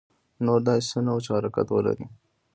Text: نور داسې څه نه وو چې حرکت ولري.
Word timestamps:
نور 0.45 0.59
داسې 0.67 0.87
څه 0.91 0.97
نه 1.05 1.11
وو 1.13 1.23
چې 1.25 1.29
حرکت 1.37 1.67
ولري. 1.71 2.05